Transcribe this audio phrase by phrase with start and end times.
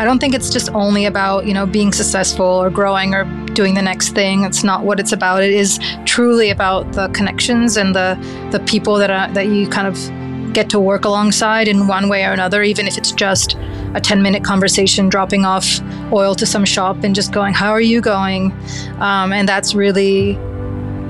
[0.00, 3.74] I don't think it's just only about, you know, being successful or growing or doing
[3.74, 4.44] the next thing.
[4.44, 5.42] It's not what it's about.
[5.42, 8.16] It is truly about the connections and the
[8.50, 12.24] the people that are that you kind of get to work alongside in one way
[12.24, 13.58] or another, even if it's just
[13.94, 15.66] a 10 minute conversation, dropping off
[16.10, 18.52] oil to some shop and just going, How are you going?
[19.00, 20.38] Um, and that's really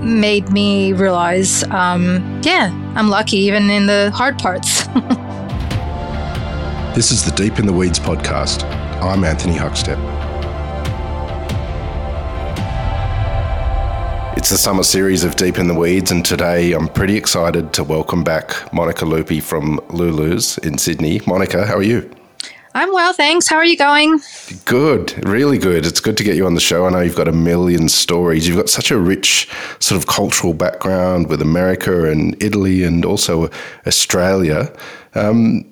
[0.03, 4.85] made me realize, um, yeah, I'm lucky even in the hard parts.
[6.97, 8.80] this is the Deep in the Weeds podcast.
[9.03, 9.97] I'm Anthony Huckstep.
[14.37, 17.83] It's the summer series of Deep in the Weeds, and today I'm pretty excited to
[17.83, 21.23] welcome back Monica Lupi from Lulu's in Sydney.
[21.27, 22.11] Monica, how are you?
[22.75, 23.49] I'm well, thanks.
[23.49, 24.21] How are you going?
[24.67, 25.87] Good, really good.
[25.87, 26.85] It's good to get you on the show.
[26.85, 28.47] I know you've got a million stories.
[28.47, 33.51] You've got such a rich sort of cultural background with America and Italy and also
[33.87, 34.71] Australia.
[35.15, 35.70] Um,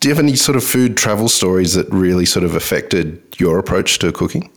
[0.00, 3.58] do you have any sort of food travel stories that really sort of affected your
[3.58, 4.50] approach to cooking?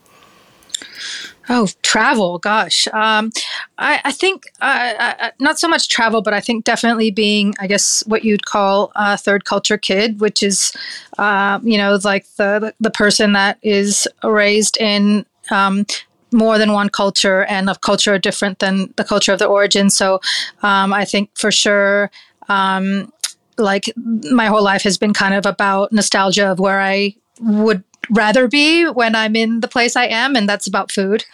[1.49, 2.87] Oh, travel, gosh.
[2.93, 3.31] Um,
[3.77, 7.67] I, I, think uh, uh, not so much travel, but I think definitely being, I
[7.67, 10.71] guess, what you'd call a third culture kid, which is,
[11.17, 15.85] uh, you know, like the the person that is raised in um,
[16.31, 19.89] more than one culture and of culture different than the culture of the origin.
[19.89, 20.21] So
[20.61, 22.11] um, I think for sure.
[22.49, 23.11] Um,
[23.57, 28.47] like my whole life has been kind of about nostalgia of where I would rather
[28.47, 31.25] be when I'm in the place I am, and that's about food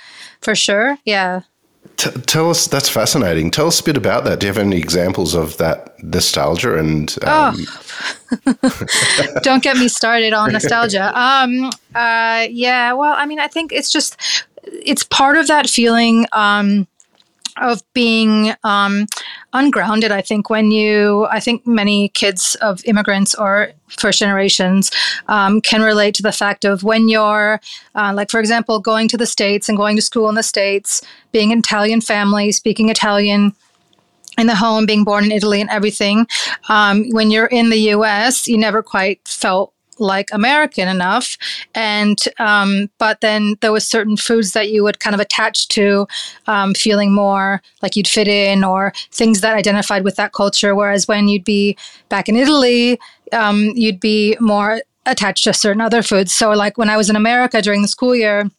[0.42, 0.98] for sure.
[1.06, 1.42] Yeah.
[1.96, 3.50] T- tell us that's fascinating.
[3.50, 4.40] Tell us a bit about that.
[4.40, 7.16] Do you have any examples of that nostalgia and?
[7.24, 7.66] Um...
[8.56, 8.80] Oh,
[9.42, 11.18] don't get me started on nostalgia.
[11.20, 12.94] Um, uh, yeah.
[12.94, 14.18] Well, I mean, I think it's just
[14.64, 16.28] it's part of that feeling.
[16.34, 16.88] Um,
[17.62, 19.06] of being um,
[19.54, 20.12] ungrounded.
[20.12, 24.92] I think when you, I think many kids of immigrants or first generations
[25.28, 27.60] um, can relate to the fact of when you're,
[27.96, 31.02] uh, like, for example, going to the States and going to school in the States,
[31.32, 33.54] being an Italian family, speaking Italian
[34.38, 36.28] in the home, being born in Italy and everything.
[36.70, 41.38] Um, when you're in the US, you never quite felt like American enough.
[41.76, 46.08] And, um, but then there was certain foods that you would kind of attach to
[46.48, 50.76] um, feeling more like you'd fit in or things that identified with that culture.
[50.76, 51.78] Whereas when you'd be
[52.10, 53.00] back in Italy,
[53.32, 56.34] um, you'd be more attached to certain other foods.
[56.34, 58.50] So, like when I was in America during the school year,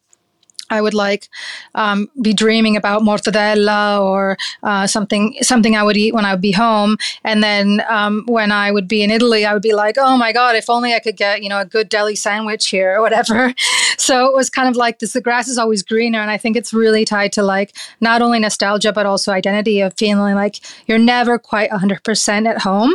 [0.71, 1.29] I would like
[1.75, 6.41] um, be dreaming about mortadella or uh, something something I would eat when I would
[6.41, 9.97] be home, and then um, when I would be in Italy, I would be like,
[9.99, 12.97] oh my god, if only I could get you know a good deli sandwich here
[12.97, 13.55] or whatever.
[13.99, 16.57] so it was kind of like this: the grass is always greener, and I think
[16.57, 20.99] it's really tied to like not only nostalgia but also identity of feeling like you're
[20.99, 22.95] never quite 100% at home,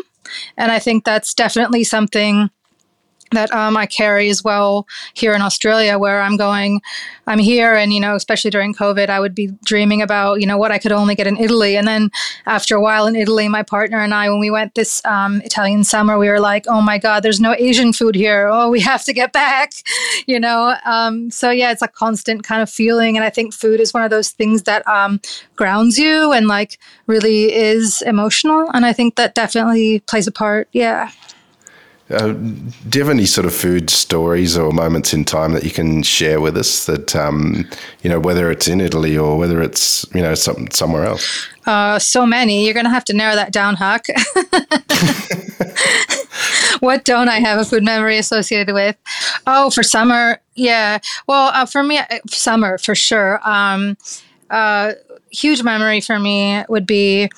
[0.58, 2.50] and I think that's definitely something
[3.34, 6.82] that um, I carry as well here in Australia, where I'm going.
[7.26, 10.58] I'm here, and you know, especially during COVID, I would be dreaming about you know
[10.58, 11.78] what I could only get in Italy.
[11.78, 12.10] And then
[12.46, 15.84] after a while in Italy, my partner and I, when we went this um, Italian
[15.84, 18.50] summer, we were like, "Oh my God, there's no Asian food here.
[18.52, 19.72] Oh, we have to get back,"
[20.28, 20.76] you know.
[20.86, 24.04] Um, so yeah, it's a constant kind of feeling, and I think food is one
[24.04, 25.22] of those things that um,
[25.56, 26.78] grounds you and like
[27.08, 30.68] really is emotional, and I think that definitely plays a part.
[30.74, 31.12] Yeah.
[32.14, 35.72] Uh, do you have any sort of food stories or moments in time that you
[35.72, 37.68] can share with us that, um,
[38.04, 41.48] you know, whether it's in Italy or whether it's, you know, some, somewhere else?
[41.66, 42.66] Uh, so many.
[42.66, 44.06] You're going to have to narrow that down, Huck.
[46.82, 48.98] what don't I have a food memory associated with?
[49.48, 51.00] Oh, for summer, yeah.
[51.28, 53.40] Well, uh, for me, uh, summer for sure.
[53.48, 53.98] Um,
[54.50, 54.94] uh,
[55.32, 57.30] huge memory for me would be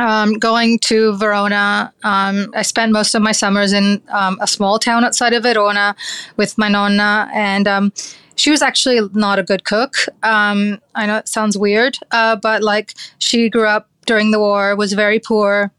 [0.00, 1.92] um, going to Verona.
[2.02, 5.94] Um, I spent most of my summers in um, a small town outside of Verona
[6.36, 7.92] with my nonna, and um,
[8.34, 9.94] she was actually not a good cook.
[10.22, 14.74] Um, I know it sounds weird, uh, but like she grew up during the war,
[14.74, 15.70] was very poor,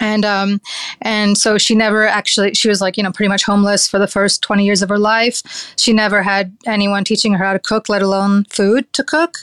[0.00, 0.60] and um
[1.02, 4.08] and so she never actually she was like you know pretty much homeless for the
[4.08, 5.42] first 20 years of her life.
[5.76, 9.38] She never had anyone teaching her how to cook let alone food to cook.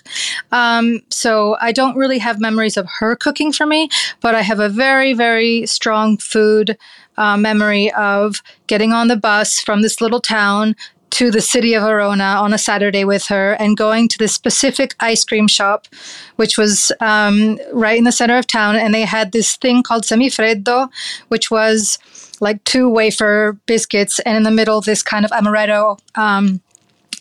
[0.52, 3.90] Um, so i don't really have memories of her cooking for me
[4.22, 6.78] but i have a very very strong food
[7.18, 10.76] uh, memory of getting on the bus from this little town
[11.12, 14.96] to the city of Verona on a Saturday with her and going to this specific
[15.00, 15.88] ice cream shop,
[16.36, 18.76] which was um, right in the center of town.
[18.76, 20.90] And they had this thing called semifreddo,
[21.30, 21.98] which was
[22.40, 26.00] like two wafer biscuits, and in the middle, this kind of amaretto.
[26.16, 26.62] Um,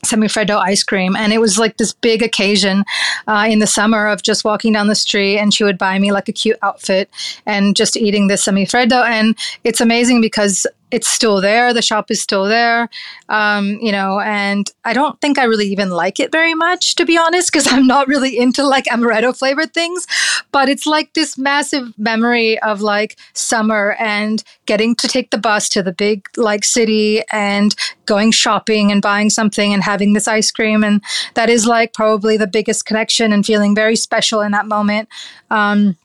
[0.05, 2.85] semifreddo ice cream and it was like this big occasion
[3.27, 6.13] uh, in the summer of just walking down the street and she would buy me
[6.13, 7.11] like a cute outfit
[7.45, 10.67] and just eating this semifreddo and it's amazing because
[10.97, 11.75] it's still there.
[11.75, 12.89] The shop is still there,
[13.29, 17.05] um, you know, and I don't think I really even like it very much, to
[17.05, 20.07] be honest, because I'm not really into like amaretto flavored things.
[20.53, 25.69] But it's like this massive memory of like summer and getting to take the bus
[25.71, 27.75] to the big like city and
[28.07, 30.83] going shopping and buying something and having this ice cream.
[30.83, 31.03] And
[31.35, 35.11] that is like probably the biggest connection and feeling very special in that moment.
[35.51, 35.99] Um,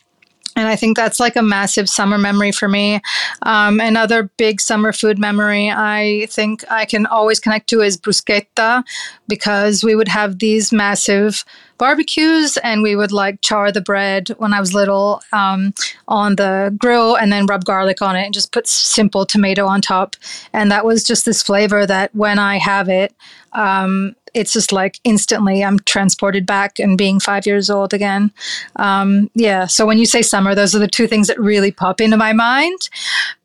[0.56, 3.01] and I think that's like a massive summer memory for me.
[3.44, 8.83] Um, another big summer food memory I think I can always connect to is bruschetta
[9.27, 11.45] because we would have these massive
[11.77, 15.74] barbecues and we would like char the bread when I was little um,
[16.07, 19.81] on the grill and then rub garlic on it and just put simple tomato on
[19.81, 20.15] top.
[20.53, 23.15] And that was just this flavor that when I have it,
[23.53, 28.31] um, it's just like instantly I'm transported back and being five years old again.
[28.77, 29.67] Um, yeah.
[29.67, 32.33] So when you say summer, those are the two things that really pop into my
[32.33, 32.89] mind.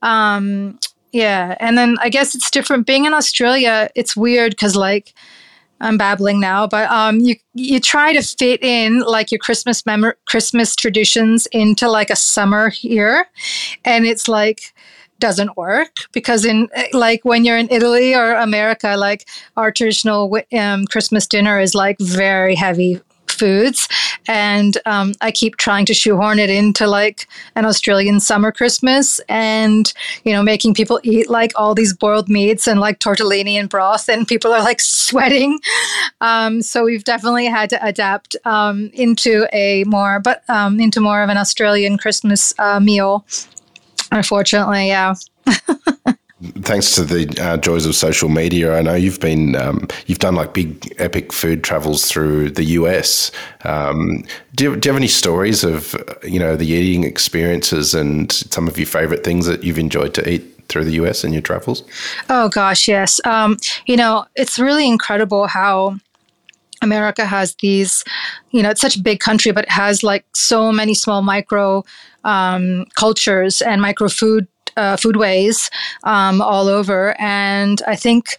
[0.03, 0.79] Um,
[1.13, 1.57] yeah.
[1.61, 3.89] And then I guess it's different being in Australia.
[3.95, 5.15] It's weird because like,
[5.81, 10.15] I'm babbling now, but um, you you try to fit in like your Christmas mem-
[10.27, 13.27] Christmas traditions into like a summer here,
[13.85, 14.73] and it's like
[15.19, 19.27] doesn't work because in like when you're in Italy or America, like
[19.57, 23.01] our traditional um, Christmas dinner is like very heavy
[23.37, 23.89] foods,
[24.27, 29.93] and um, I keep trying to shoehorn it into like an Australian summer Christmas, and
[30.25, 34.09] you know making people eat like all these boiled meats and like tortellini and broth,
[34.09, 35.59] and people are like sweating.
[36.21, 41.23] Um, so we've definitely had to adapt um, into a more, but um, into more
[41.23, 43.25] of an Australian Christmas uh, meal.
[44.13, 45.15] Unfortunately, yeah.
[46.61, 50.35] Thanks to the uh, joys of social media, I know you've been um, you've done
[50.35, 53.33] like big epic food travels through the US.
[53.65, 54.23] Um,
[54.55, 58.69] do, you, do you have any stories of you know the eating experiences and some
[58.69, 61.83] of your favorite things that you've enjoyed to eat through the US in your travels?
[62.29, 63.19] Oh gosh, yes.
[63.25, 63.57] Um,
[63.87, 65.97] you know, it's really incredible how
[66.83, 68.05] America has these,
[68.51, 71.85] you know, it's such a big country, but it has like so many small micro
[72.25, 74.47] um, cultures and micro food
[74.77, 75.71] uh, foodways
[76.05, 77.19] um, all over.
[77.19, 78.39] And I think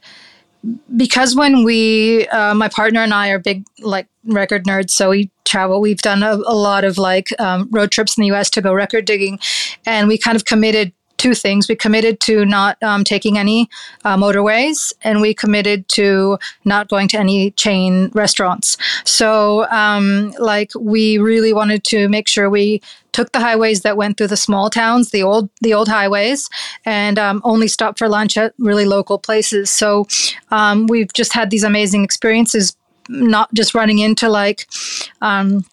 [0.95, 5.31] because when we, uh, my partner and I are big like record nerds, so we
[5.45, 5.81] travel.
[5.81, 8.49] We've done a, a lot of like um, road trips in the U.S.
[8.51, 9.39] to go record digging,
[9.85, 11.67] and we kind of committed two things.
[11.67, 13.69] We committed to not um, taking any
[14.05, 18.77] uh, motorways, and we committed to not going to any chain restaurants.
[19.05, 22.81] So, um, like, we really wanted to make sure we
[23.11, 26.49] took the highways that went through the small towns, the old the old highways,
[26.85, 29.69] and um, only stopped for lunch at really local places.
[29.69, 30.07] So,
[30.51, 32.75] um, we've just had these amazing experiences.
[33.09, 34.67] Not just running into like
[35.21, 35.63] um,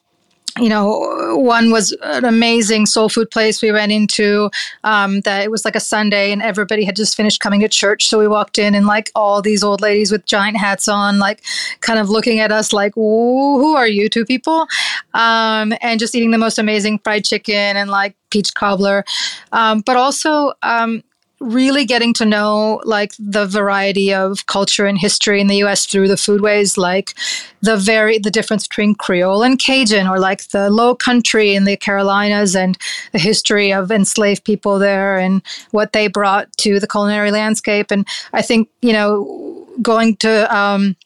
[0.58, 4.50] you know, one was an amazing soul food place we went into.
[4.84, 8.06] Um, that it was like a Sunday, and everybody had just finished coming to church.
[8.06, 11.42] So we walked in, and like all these old ladies with giant hats on, like
[11.80, 14.68] kind of looking at us, like, "Who are you two people?"
[15.12, 19.04] Um, and just eating the most amazing fried chicken and like peach cobbler,
[19.52, 21.02] um, but also um,
[21.44, 26.08] really getting to know like the variety of culture and history in the US through
[26.08, 27.14] the foodways, like
[27.60, 31.76] the very the difference between Creole and Cajun, or like the Low Country in the
[31.76, 32.78] Carolinas and
[33.12, 37.90] the history of enslaved people there and what they brought to the culinary landscape.
[37.90, 40.96] And I think you know going to um,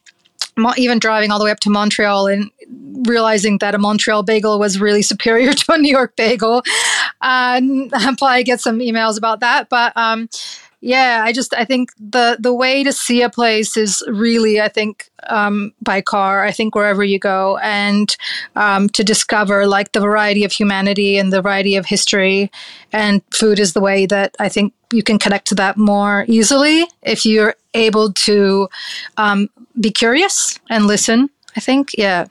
[0.76, 2.50] even driving all the way up to Montreal and
[3.06, 6.62] realizing that a Montreal bagel was really superior to a New York bagel.
[7.20, 7.60] Uh,
[7.92, 10.28] I'll probably get some emails about that, but um,
[10.80, 14.68] yeah, I just I think the the way to see a place is really I
[14.68, 16.44] think um, by car.
[16.44, 18.14] I think wherever you go and
[18.54, 22.50] um, to discover like the variety of humanity and the variety of history,
[22.92, 26.86] and food is the way that I think you can connect to that more easily
[27.02, 28.68] if you're able to
[29.16, 29.48] um,
[29.80, 31.30] be curious and listen.
[31.56, 32.26] I think yeah.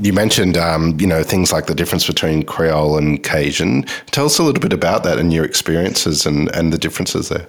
[0.00, 3.84] You mentioned, um, you know, things like the difference between Creole and Cajun.
[4.10, 7.46] Tell us a little bit about that and your experiences and, and the differences there.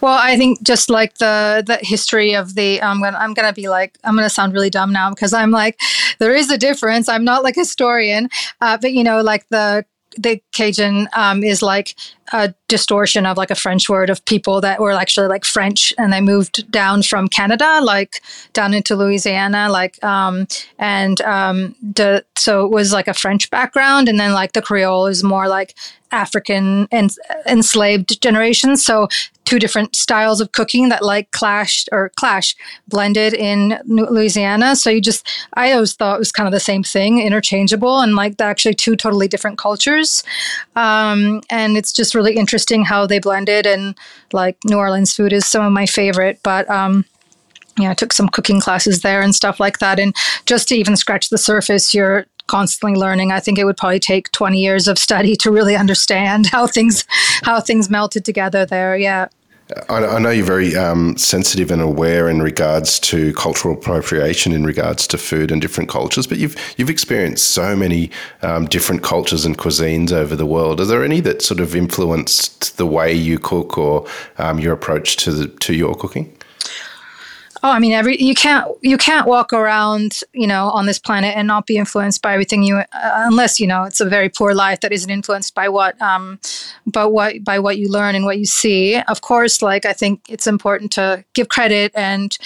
[0.00, 3.68] Well, I think just like the the history of the I'm gonna I'm gonna be
[3.68, 5.80] like I'm gonna sound really dumb now because I'm like
[6.18, 7.08] there is a difference.
[7.08, 8.28] I'm not like a historian,
[8.60, 9.84] uh, but you know, like the
[10.16, 11.96] the Cajun um, is like
[12.32, 16.12] a distortion of like a French word of people that were actually like French and
[16.12, 20.46] they moved down from Canada, like down into Louisiana, like um,
[20.78, 25.06] and um, the, so it was like a French background, and then like the Creole
[25.06, 25.74] is more like
[26.10, 27.10] African and
[27.46, 28.84] enslaved generations.
[28.84, 29.08] So
[29.52, 32.56] two different styles of cooking that like clashed or clash
[32.88, 34.74] blended in Louisiana.
[34.74, 38.16] So you just, I always thought it was kind of the same thing, interchangeable, and
[38.16, 40.24] like actually two totally different cultures.
[40.74, 43.66] Um, and it's just really interesting how they blended.
[43.66, 43.94] And
[44.32, 47.04] like New Orleans food is some of my favorite, but um,
[47.78, 49.98] yeah, I took some cooking classes there and stuff like that.
[49.98, 50.16] And
[50.46, 53.32] just to even scratch the surface, you're constantly learning.
[53.32, 57.04] I think it would probably take 20 years of study to really understand how things
[57.42, 58.96] how things melted together there.
[58.96, 59.28] Yeah.
[59.88, 65.06] I, know you're very um, sensitive and aware in regards to cultural appropriation in regards
[65.08, 68.10] to food and different cultures, but you've you've experienced so many
[68.42, 70.80] um, different cultures and cuisines over the world.
[70.80, 74.06] Are there any that sort of influenced the way you cook or
[74.38, 76.34] um, your approach to the, to your cooking?
[77.64, 81.36] Oh, I mean, every you can't you can't walk around, you know, on this planet
[81.36, 84.52] and not be influenced by everything you, uh, unless you know it's a very poor
[84.52, 86.40] life that isn't influenced by what, um,
[86.86, 88.96] but what by what you learn and what you see.
[89.02, 92.36] Of course, like I think it's important to give credit and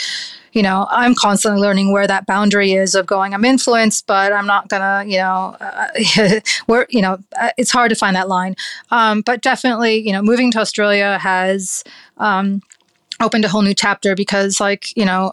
[0.52, 4.46] you know, I'm constantly learning where that boundary is of going, I'm influenced, but I'm
[4.46, 8.56] not gonna, you know, uh, where, you know, uh, it's hard to find that line.
[8.90, 11.84] Um, but definitely, you know, moving to Australia has,
[12.16, 12.62] um,
[13.20, 15.32] opened a whole new chapter because like you know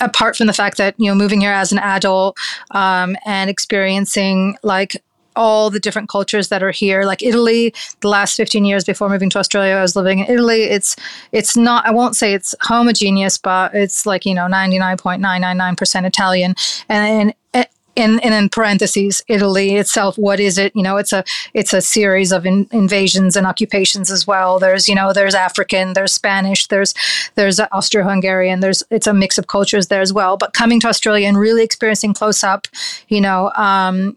[0.00, 2.36] apart from the fact that you know moving here as an adult
[2.72, 5.02] um, and experiencing like
[5.34, 9.30] all the different cultures that are here like italy the last 15 years before moving
[9.30, 10.64] to australia i was living in italy.
[10.64, 10.94] It's
[11.32, 16.54] it's not i won't say it's homogeneous but it's like you know 99.999% italian.
[16.88, 20.16] And, and in, in parentheses, Italy itself.
[20.16, 20.74] What is it?
[20.74, 24.58] You know, it's a it's a series of in, invasions and occupations as well.
[24.58, 26.94] There's you know there's African, there's Spanish, there's
[27.34, 28.60] there's Austro-Hungarian.
[28.60, 30.36] There's it's a mix of cultures there as well.
[30.36, 32.66] But coming to Australia and really experiencing close up,
[33.08, 34.16] you know, um,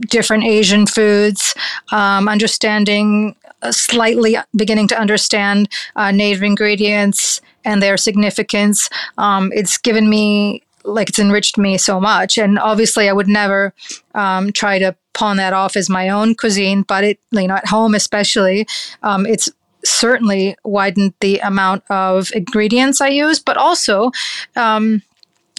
[0.00, 1.54] different Asian foods,
[1.92, 8.88] um, understanding uh, slightly beginning to understand uh, native ingredients and their significance.
[9.18, 12.38] Um, it's given me like it's enriched me so much.
[12.38, 13.72] And obviously, I would never
[14.14, 17.68] um, try to pawn that off as my own cuisine, but it, you know, at
[17.68, 18.66] home especially,
[19.02, 19.48] um, it's
[19.84, 24.10] certainly widened the amount of ingredients I use, but also.
[24.56, 25.02] Um,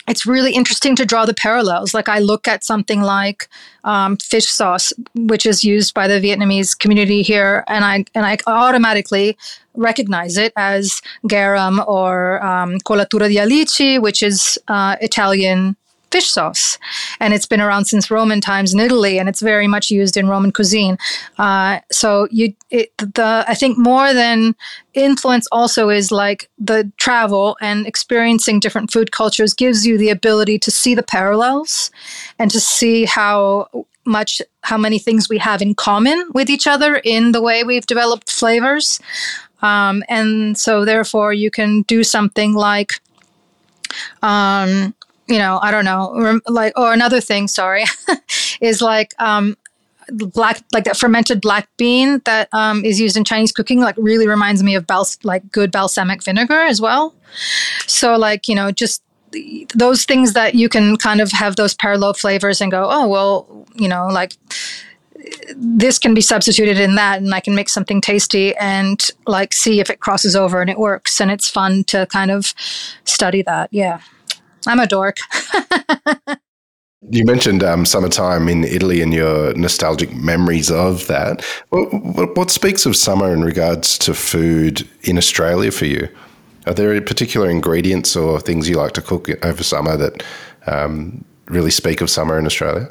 [0.08, 1.94] it's really interesting to draw the parallels.
[1.94, 3.48] Like I look at something like
[3.86, 8.38] um, fish sauce, which is used by the Vietnamese community here, and I and I
[8.46, 9.38] automatically
[9.76, 15.76] recognize it as garum or um, colatura di alici, which is uh, Italian
[16.14, 16.78] fish sauce.
[17.20, 20.30] And it's been around since Roman times in Italy, and it's very much used in
[20.30, 20.98] Roman cuisine.
[21.40, 24.56] Uh, so you, it, the I think more than
[24.94, 30.60] influence also is like the travel and experiencing different food cultures gives you the ability
[30.60, 31.90] to see the parallels
[32.38, 33.68] and to see how
[34.06, 37.86] much how many things we have in common with each other in the way we've
[37.86, 39.00] developed flavors
[39.64, 43.02] um, and so therefore you can do something like
[44.22, 44.94] um,
[45.28, 47.86] you know, I don't know, like, or another thing, sorry,
[48.62, 49.58] is like um,
[50.10, 54.28] black, like that fermented black bean that um, is used in Chinese cooking, like really
[54.28, 57.16] reminds me of bal- like good balsamic vinegar as well.
[57.88, 59.02] So, like, you know, just
[59.74, 63.66] those things that you can kind of have those parallel flavors and go, oh, well,
[63.76, 64.34] you know, like
[65.64, 69.80] this can be substituted in that and I can make something tasty and like see
[69.80, 71.22] if it crosses over and it works.
[71.22, 72.54] And it's fun to kind of
[73.06, 73.70] study that.
[73.72, 74.02] Yeah.
[74.68, 75.18] I'm a dork.
[77.10, 81.44] You mentioned um, summertime in Italy and your nostalgic memories of that.
[81.70, 86.08] What, what, speaks of summer in regards to food in Australia for you?
[86.66, 90.24] Are there particular ingredients or things you like to cook over summer that
[90.66, 92.90] um, really speak of summer in Australia?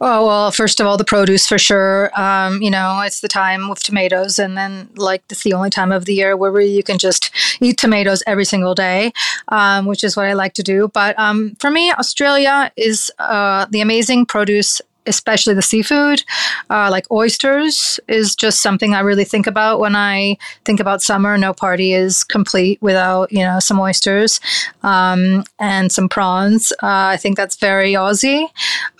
[0.00, 2.10] Oh, well, first of all, the produce for sure.
[2.18, 5.92] Um, you know, it's the time with tomatoes, and then like it's the only time
[5.92, 9.12] of the year where you can just eat tomatoes every single day,
[9.48, 10.88] um, which is what I like to do.
[10.88, 16.24] But um, for me, Australia is uh, the amazing produce especially the seafood,
[16.70, 21.36] uh, like oysters, is just something I really think about when I think about summer.
[21.36, 24.40] No party is complete without you know some oysters
[24.82, 26.72] um, and some prawns.
[26.82, 28.44] Uh, I think that's very Aussie.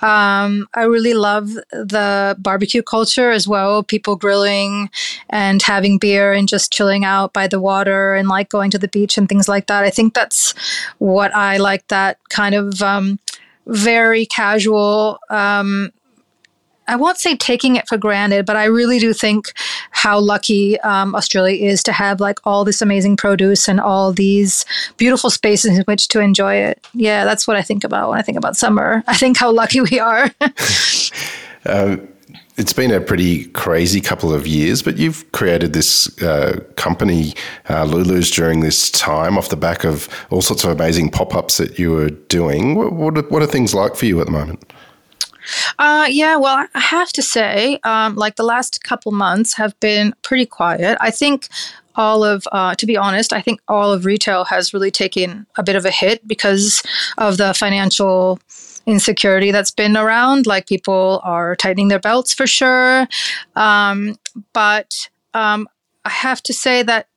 [0.02, 3.82] Um, I really love the barbecue culture as well.
[3.82, 4.90] People grilling
[5.30, 8.88] and having beer and just chilling out by the water and like going to the
[8.88, 9.84] beach and things like that.
[9.84, 10.52] I think that's
[10.98, 11.86] what I like.
[11.88, 13.18] That kind of um,
[13.66, 15.18] very casual.
[15.30, 15.92] Um,
[16.90, 19.52] I won't say taking it for granted, but I really do think
[19.92, 24.64] how lucky um, Australia is to have like all this amazing produce and all these
[24.96, 26.84] beautiful spaces in which to enjoy it.
[26.92, 29.04] Yeah, that's what I think about when I think about summer.
[29.06, 30.32] I think how lucky we are.
[31.64, 32.08] um,
[32.56, 37.34] it's been a pretty crazy couple of years, but you've created this uh, company,
[37.68, 41.56] uh, Lulu's, during this time off the back of all sorts of amazing pop ups
[41.58, 42.74] that you were doing.
[42.74, 44.72] What, what, are, what are things like for you at the moment?
[45.78, 50.14] Uh, yeah, well, I have to say, um, like the last couple months have been
[50.22, 50.98] pretty quiet.
[51.00, 51.48] I think
[51.96, 55.62] all of, uh, to be honest, I think all of retail has really taken a
[55.62, 56.82] bit of a hit because
[57.18, 58.38] of the financial
[58.86, 60.46] insecurity that's been around.
[60.46, 63.06] Like people are tightening their belts for sure.
[63.56, 64.16] Um,
[64.52, 65.68] but um,
[66.04, 67.08] I have to say that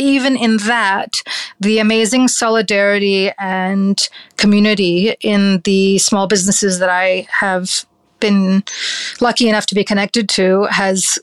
[0.00, 1.12] even in that,
[1.60, 7.84] the amazing solidarity and community in the small businesses that I have
[8.18, 8.64] been
[9.20, 11.18] lucky enough to be connected to has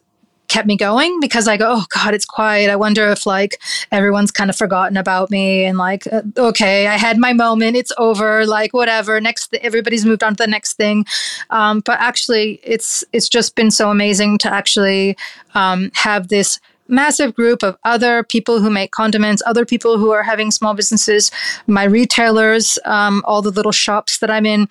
[0.48, 2.70] kept me going because I go, oh God, it's quiet.
[2.70, 6.98] I wonder if like everyone's kind of forgotten about me and like, uh, okay, I
[6.98, 7.76] had my moment.
[7.76, 8.46] It's over.
[8.46, 9.20] Like whatever.
[9.20, 11.06] Next, th- everybody's moved on to the next thing.
[11.50, 15.18] Um, but actually, it's it's just been so amazing to actually
[15.54, 20.24] um, have this massive group of other people who make condiments, other people who are
[20.24, 21.32] having small businesses,
[21.68, 24.68] my retailers, um, all the little shops that I'm in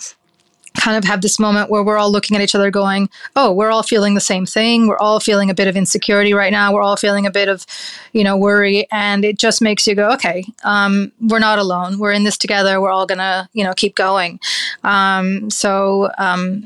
[0.77, 3.71] kind of have this moment where we're all looking at each other going, oh, we're
[3.71, 4.87] all feeling the same thing.
[4.87, 6.73] We're all feeling a bit of insecurity right now.
[6.73, 7.67] We're all feeling a bit of,
[8.13, 8.87] you know, worry.
[8.93, 11.99] And it just makes you go, okay, um, we're not alone.
[11.99, 12.81] We're in this together.
[12.81, 14.39] We're all going to, you know, keep going.
[14.85, 16.65] Um, so um,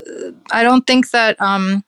[0.51, 1.83] I don't think that um,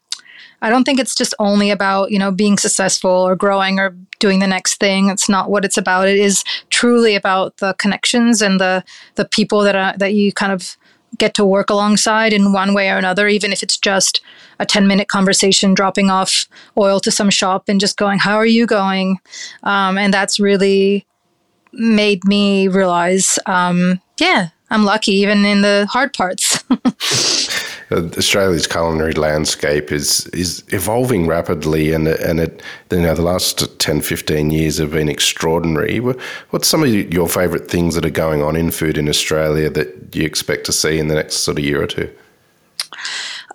[0.64, 4.40] I don't think it's just only about, you know, being successful or growing or doing
[4.40, 5.10] the next thing.
[5.10, 6.08] It's not what it's about.
[6.08, 8.84] It is truly about the connections and the
[9.16, 10.78] the people that are that you kind of
[11.18, 14.22] get to work alongside in one way or another, even if it's just
[14.60, 18.46] a 10 minute conversation, dropping off oil to some shop and just going, How are
[18.46, 19.20] you going?
[19.64, 21.06] Um, and that's really
[21.74, 26.64] made me realize, um, yeah, I'm lucky even in the hard parts.
[27.94, 34.02] Australia's culinary landscape is is evolving rapidly, and and it you know the last 10,
[34.02, 36.00] 15 years have been extraordinary.
[36.00, 40.16] What's some of your favourite things that are going on in food in Australia that
[40.16, 42.10] you expect to see in the next sort of year or two?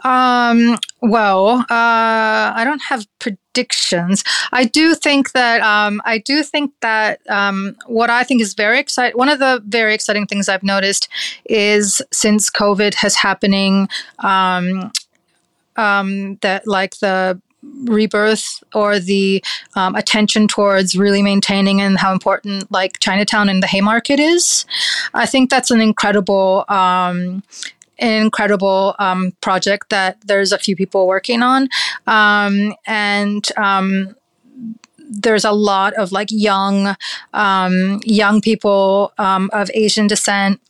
[0.04, 4.22] Um, well, uh, I don't have predictions.
[4.52, 8.78] I do think that um, I do think that um, what I think is very
[8.78, 9.18] exciting.
[9.18, 11.08] One of the very exciting things I've noticed
[11.46, 13.88] is since COVID has happening,
[14.20, 14.92] um,
[15.76, 17.40] um that like the
[17.84, 19.42] rebirth or the
[19.74, 24.64] um, attention towards really maintaining and how important like Chinatown and the Haymarket is.
[25.14, 27.42] I think that's an incredible um,
[27.98, 31.68] incredible um, project that there's a few people working on.
[32.06, 34.14] Um, and um,
[34.98, 36.96] there's a lot of like young,
[37.34, 40.60] um, young people um, of Asian descent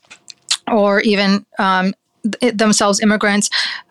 [0.71, 1.45] or even
[2.55, 3.49] themselves immigrants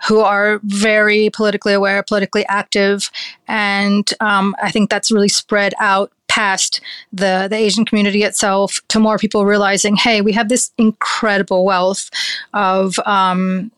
[0.08, 3.10] who are very politically aware, politically active,
[3.48, 6.80] and um, I think that's really spread out past
[7.12, 12.12] the, the Asian community itself to more people realizing, hey, we have this incredible wealth
[12.54, 13.72] of um,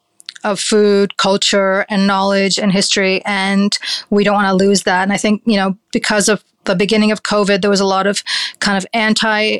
[0.43, 3.77] of food, culture, and knowledge and history, and
[4.09, 5.03] we don't want to lose that.
[5.03, 8.07] And I think you know because of the beginning of COVID, there was a lot
[8.07, 8.23] of
[8.59, 9.59] kind of anti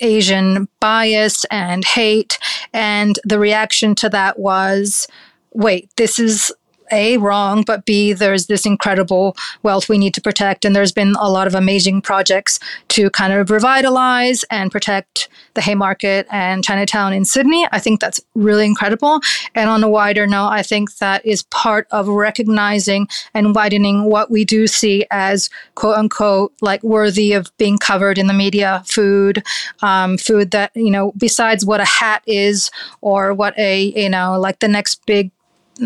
[0.00, 2.38] Asian bias and hate,
[2.72, 5.06] and the reaction to that was,
[5.52, 6.50] wait, this is
[6.90, 10.64] a wrong but b there's this incredible wealth we need to protect.
[10.64, 15.60] And there's been a lot of amazing projects to kind of revitalize and protect the
[15.60, 17.66] haymarket and chinatown in sydney.
[17.72, 19.20] I think that's really incredible.
[19.54, 24.30] And on a wider note i think that is part of recognizing and widening what
[24.30, 29.42] we do see as quote unquote like worthy of being covered in the media food
[29.82, 32.70] um, food that you know besides what a hat is
[33.00, 35.30] or what a you know like the next big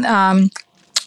[0.06, 0.50] um,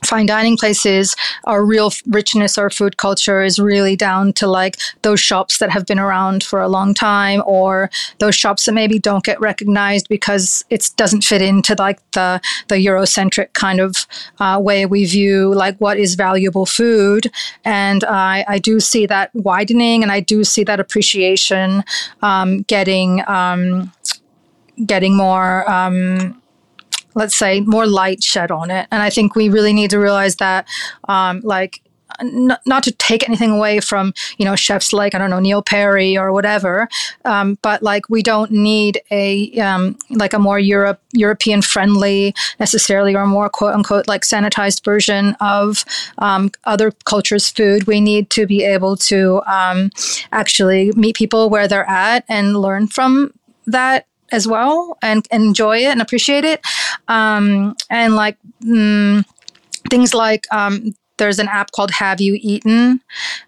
[0.04, 5.20] fine dining places, our real richness, our food culture is really down to like those
[5.20, 9.24] shops that have been around for a long time, or those shops that maybe don't
[9.24, 14.08] get recognized because it doesn't fit into like the the Eurocentric kind of
[14.40, 17.32] uh, way we view like what is valuable food.
[17.64, 21.84] And I, I do see that widening, and I do see that appreciation
[22.22, 23.92] um, getting um,
[24.86, 25.70] getting more.
[25.70, 26.42] Um,
[27.16, 30.36] let's say more light shed on it and i think we really need to realize
[30.38, 30.68] that
[31.08, 31.82] um, like
[32.20, 35.62] n- not to take anything away from you know chefs like I don't know Neil
[35.62, 36.88] Perry or whatever,
[37.24, 43.16] um, but like we don't need a um, like a more Europe European friendly necessarily
[43.16, 45.86] or more quote unquote like sanitized version of
[46.20, 47.88] um, other cultures' food.
[47.88, 49.92] We need to be able to um,
[50.32, 53.34] actually meet people where they're at and learn from
[53.68, 56.62] that as well and, and enjoy it and appreciate it.
[57.08, 59.26] Um, and like mm,
[59.90, 63.02] things like um, there's an app called Have You Eaten?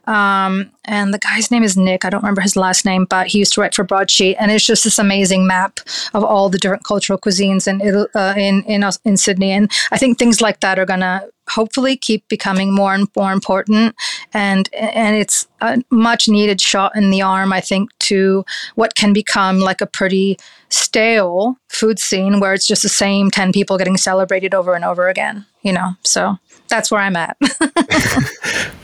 [0.06, 2.06] Um, and the guy's name is Nick.
[2.06, 4.38] I don't remember his last name, but he used to write for Broadsheet.
[4.40, 5.80] And it's just this amazing map
[6.14, 7.82] of all the different cultural cuisines in,
[8.16, 9.52] uh, in, in, in Sydney.
[9.52, 13.32] And I think things like that are going to hopefully keep becoming more and more
[13.32, 13.96] important
[14.34, 18.44] and and it's a much needed shot in the arm i think to
[18.76, 20.38] what can become like a pretty
[20.70, 25.08] stale food scene where it's just the same 10 people getting celebrated over and over
[25.08, 26.38] again you know so
[26.70, 27.38] that's where I'm at.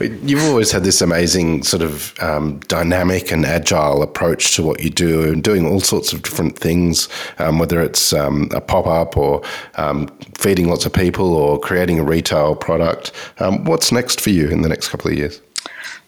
[0.00, 4.90] You've always had this amazing sort of um, dynamic and agile approach to what you
[4.90, 9.16] do, and doing all sorts of different things, um, whether it's um, a pop up
[9.16, 9.42] or
[9.76, 13.12] um, feeding lots of people or creating a retail product.
[13.38, 15.40] Um, what's next for you in the next couple of years?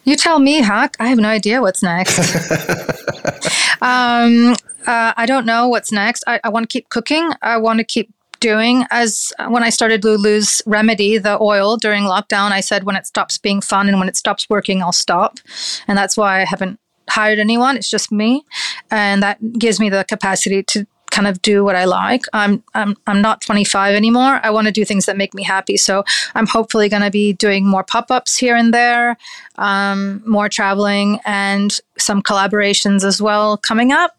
[0.03, 0.95] You tell me, Huck.
[0.99, 2.17] I have no idea what's next.
[3.81, 4.55] um,
[4.87, 6.23] uh, I don't know what's next.
[6.27, 7.31] I, I want to keep cooking.
[7.41, 12.51] I want to keep doing as when I started Lulu's Remedy, the oil during lockdown,
[12.51, 15.39] I said when it stops being fun and when it stops working, I'll stop.
[15.87, 17.77] And that's why I haven't hired anyone.
[17.77, 18.43] It's just me.
[18.91, 22.23] And that gives me the capacity to kind of do what I like.
[22.33, 24.39] I'm I'm I'm not 25 anymore.
[24.43, 25.77] I want to do things that make me happy.
[25.77, 26.03] So
[26.35, 29.17] I'm hopefully going to be doing more pop-ups here and there,
[29.57, 34.16] um, more traveling, and some collaborations as well coming up,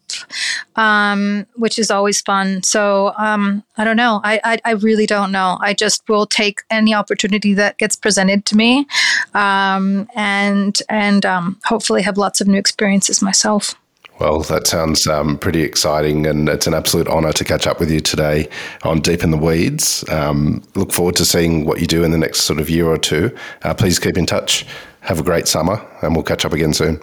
[0.75, 2.63] um, which is always fun.
[2.63, 4.21] So um, I don't know.
[4.23, 5.57] I, I, I really don't know.
[5.61, 8.87] I just will take any opportunity that gets presented to me,
[9.33, 13.75] um, and and um, hopefully have lots of new experiences myself.
[14.19, 17.89] Well, that sounds um, pretty exciting, and it's an absolute honour to catch up with
[17.89, 18.49] you today
[18.83, 20.03] on Deep in the Weeds.
[20.09, 22.97] Um, look forward to seeing what you do in the next sort of year or
[22.97, 23.35] two.
[23.63, 24.65] Uh, please keep in touch.
[25.01, 27.01] Have a great summer, and we'll catch up again soon.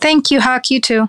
[0.00, 0.70] Thank you, Huck.
[0.70, 1.08] You too.